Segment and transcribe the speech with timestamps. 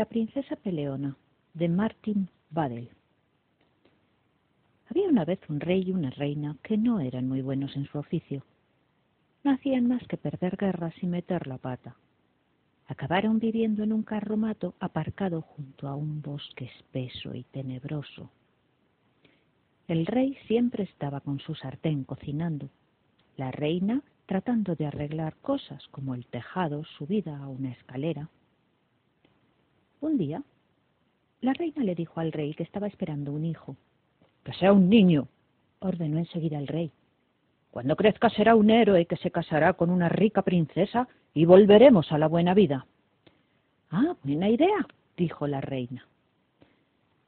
[0.00, 1.14] La princesa Peleona,
[1.52, 2.88] de Martin Badel.
[4.88, 7.98] Había una vez un rey y una reina que no eran muy buenos en su
[7.98, 8.42] oficio.
[9.44, 11.96] No hacían más que perder guerras y meter la pata.
[12.86, 18.30] Acabaron viviendo en un carromato aparcado junto a un bosque espeso y tenebroso.
[19.86, 22.70] El rey siempre estaba con su sartén cocinando,
[23.36, 28.30] la reina tratando de arreglar cosas como el tejado subida a una escalera.
[30.00, 30.42] Un día,
[31.40, 33.76] la reina le dijo al rey que estaba esperando un hijo.
[34.44, 35.28] Que sea un niño,
[35.80, 36.90] ordenó enseguida el rey.
[37.70, 42.18] Cuando crezca será un héroe que se casará con una rica princesa y volveremos a
[42.18, 42.86] la buena vida.
[43.90, 46.06] Ah, buena idea, dijo la reina.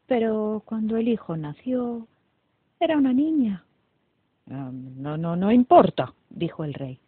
[0.06, 2.06] Pero cuando el hijo nació,
[2.80, 3.64] era una niña.
[4.46, 6.98] No, no, no importa, dijo el rey.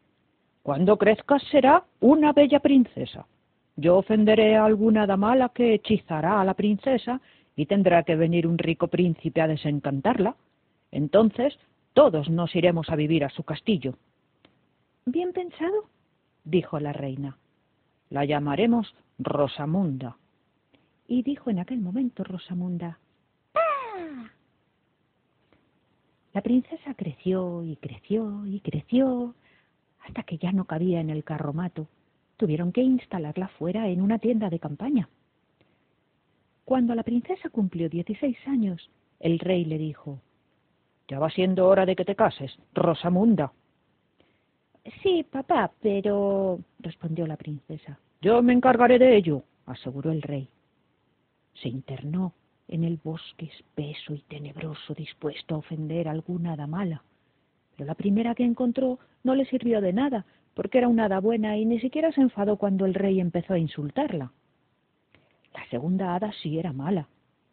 [0.62, 3.26] Cuando crezca será una bella princesa.
[3.76, 7.20] Yo ofenderé a alguna damala que hechizará a la princesa
[7.56, 10.36] y tendrá que venir un rico príncipe a desencantarla.
[10.90, 11.58] Entonces
[11.92, 13.94] todos nos iremos a vivir a su castillo.
[15.06, 15.88] Bien pensado,
[16.44, 17.36] dijo la reina.
[18.10, 20.16] La llamaremos Rosamunda.
[21.06, 22.98] Y dijo en aquel momento Rosamunda,
[23.54, 24.30] ¡Ah!
[26.32, 29.34] La princesa creció y creció y creció
[30.04, 31.86] hasta que ya no cabía en el carromato.
[32.36, 35.08] Tuvieron que instalarla fuera en una tienda de campaña.
[36.64, 38.90] Cuando la princesa cumplió dieciséis años,
[39.20, 40.20] el rey le dijo
[41.08, 43.52] Ya va siendo hora de que te cases, Rosamunda.
[45.02, 47.98] Sí, papá, pero respondió la princesa.
[48.20, 50.48] Yo me encargaré de ello, aseguró el rey.
[51.54, 52.32] Se internó
[52.68, 57.02] en el bosque espeso y tenebroso, dispuesto a ofender a alguna hada mala.
[57.76, 60.24] Pero la primera que encontró no le sirvió de nada,
[60.54, 63.58] porque era una hada buena y ni siquiera se enfadó cuando el rey empezó a
[63.58, 64.32] insultarla.
[65.52, 67.08] La segunda hada sí era mala,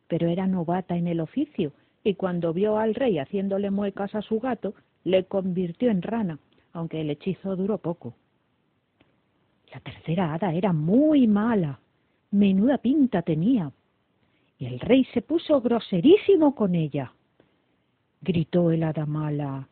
[0.07, 4.39] pero era novata en el oficio, y cuando vio al rey haciéndole muecas a su
[4.39, 6.39] gato, le convirtió en rana,
[6.73, 8.13] aunque el hechizo duró poco.
[9.73, 11.79] La tercera hada era muy mala,
[12.31, 13.71] menuda pinta tenía,
[14.57, 17.13] y el rey se puso groserísimo con ella.
[18.21, 19.67] Gritó el hada mala.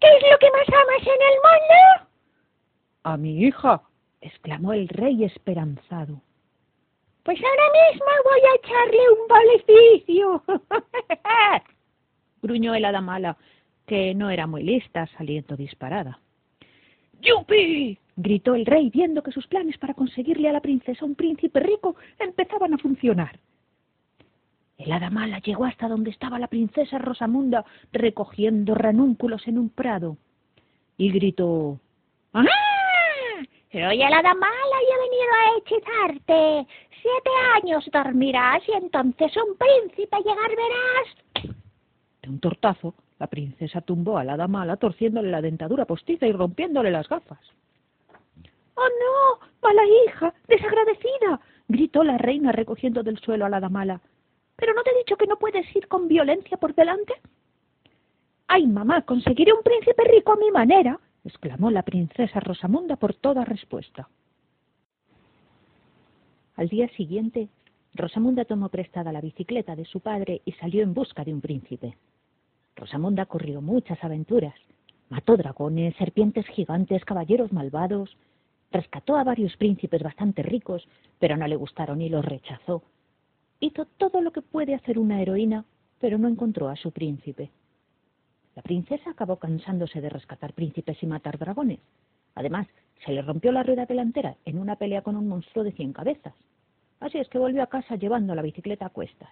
[0.00, 2.08] ¿Qué es lo que más amas en el mundo?
[3.04, 3.82] A mi hija,
[4.20, 6.20] exclamó el rey esperanzado.
[7.24, 10.42] Pues ahora mismo voy a echarle un boleficio.
[12.42, 13.36] gruñó el hada mala,
[13.86, 16.20] que no era muy lista, saliendo disparada.
[17.20, 17.98] ¡Yupi!
[18.16, 21.96] gritó el rey, viendo que sus planes para conseguirle a la princesa un príncipe rico
[22.18, 23.38] empezaban a funcionar.
[24.78, 30.16] El hada mala llegó hasta donde estaba la princesa Rosamunda recogiendo ranúnculos en un prado
[30.96, 31.80] y gritó
[32.32, 32.44] ¡Ah!
[33.72, 36.66] Soy el hada mala y he venido a hechizarte.
[37.02, 41.56] Siete años dormirás y entonces un príncipe llegar verás.
[42.22, 46.92] De un tortazo, la princesa tumbó al hada mala torciéndole la dentadura postiza y rompiéndole
[46.92, 47.40] las gafas.
[48.74, 49.46] ¡Oh, no!
[49.60, 50.32] ¡Mala hija!
[50.46, 51.40] ¡Desagradecida!
[51.66, 54.00] gritó la reina recogiendo del suelo a la damala.
[54.58, 57.14] ¿Pero no te he dicho que no puedes ir con violencia por delante?
[58.48, 59.02] ¡Ay, mamá!
[59.02, 60.98] Conseguiré un príncipe rico a mi manera!
[61.24, 64.08] exclamó la princesa Rosamunda por toda respuesta.
[66.56, 67.48] Al día siguiente,
[67.94, 71.96] Rosamunda tomó prestada la bicicleta de su padre y salió en busca de un príncipe.
[72.74, 74.54] Rosamunda corrió muchas aventuras.
[75.08, 78.16] Mató dragones, serpientes gigantes, caballeros malvados,
[78.70, 80.86] Rescató a varios príncipes bastante ricos,
[81.18, 82.82] pero no le gustaron y los rechazó.
[83.60, 85.64] Hizo todo lo que puede hacer una heroína,
[85.98, 87.50] pero no encontró a su príncipe.
[88.54, 91.80] La princesa acabó cansándose de rescatar príncipes y matar dragones.
[92.34, 92.66] Además,
[93.04, 96.34] se le rompió la rueda delantera en una pelea con un monstruo de cien cabezas.
[97.00, 99.30] Así es que volvió a casa llevando la bicicleta a cuestas.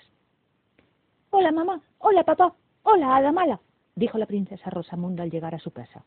[1.31, 1.81] Hola, mamá.
[1.99, 2.55] Hola, papá.
[2.83, 3.61] Hola, hada mala,
[3.97, 6.05] dijo la princesa Rosamunda al llegar a su casa.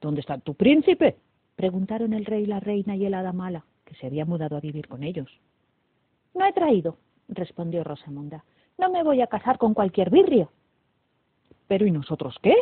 [0.00, 1.16] ¿Dónde está tu príncipe?
[1.56, 4.86] preguntaron el rey, la reina y el hada mala, que se había mudado a vivir
[4.86, 5.28] con ellos.
[6.34, 6.96] No he traído,
[7.28, 8.44] respondió Rosamunda.
[8.78, 10.50] No me voy a casar con cualquier birrio.
[11.68, 12.54] ¿Pero y nosotros qué?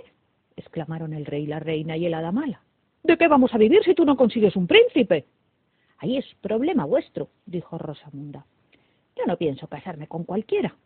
[0.57, 2.63] exclamaron el rey, la reina y el hada mala.
[3.03, 5.25] ¿De qué vamos a vivir si tú no consigues un príncipe?
[5.99, 8.45] Ahí es problema vuestro, dijo Rosamunda.
[9.17, 10.77] Yo no pienso casarme con cualquiera.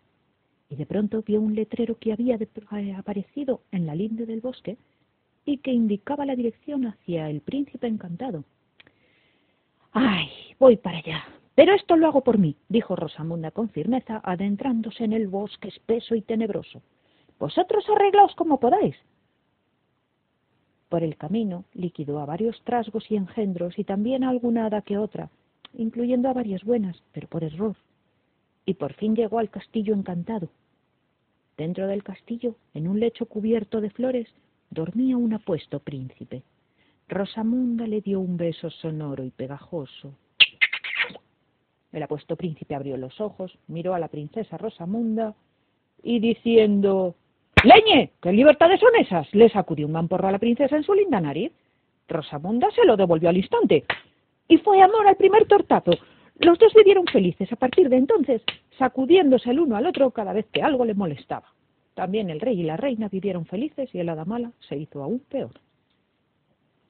[0.69, 4.77] Y de pronto vio un letrero que había eh, aparecido en la linde del bosque
[5.45, 8.45] y que indicaba la dirección hacia el príncipe encantado.
[9.93, 10.29] Ay,
[10.59, 11.25] voy para allá.
[11.55, 16.15] Pero esto lo hago por mí, dijo Rosamunda con firmeza, adentrándose en el bosque espeso
[16.15, 16.83] y tenebroso.
[17.39, 18.97] Vosotros arreglaos como podáis.
[20.89, 24.99] Por el camino liquidó a varios trasgos y engendros y también a alguna hada que
[24.99, 25.31] otra,
[25.73, 27.77] incluyendo a varias buenas, pero por error.
[28.67, 30.49] Y por fin llegó al castillo encantado.
[31.57, 34.29] Dentro del castillo, en un lecho cubierto de flores,
[34.71, 36.43] dormía un apuesto príncipe.
[37.09, 40.15] Rosamunda le dio un beso sonoro y pegajoso.
[41.95, 45.33] El apuesto príncipe abrió los ojos, miró a la princesa Rosamunda
[46.03, 47.15] y diciendo
[47.63, 48.11] ¡Leñe!
[48.21, 49.33] ¿Qué libertades son esas?
[49.33, 51.53] le sacudió un mamporro a la princesa en su linda nariz.
[52.09, 53.85] Rosamunda se lo devolvió al instante.
[54.49, 55.93] Y fue amor al primer tortazo.
[56.41, 58.43] Los dos vivieron felices a partir de entonces,
[58.77, 61.47] sacudiéndose el uno al otro cada vez que algo le molestaba.
[61.95, 65.21] También el rey y la reina vivieron felices y el hada mala se hizo aún
[65.21, 65.53] peor.